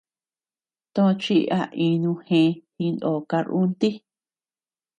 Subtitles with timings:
[0.93, 3.89] Tochi a inu jee, jinó karrunti.